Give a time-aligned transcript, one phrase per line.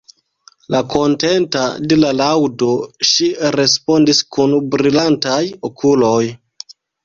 [0.93, 2.71] Kontenta de la laŭdo,
[3.11, 5.41] ŝi respondis kun brilantaj
[5.73, 6.19] okuloj: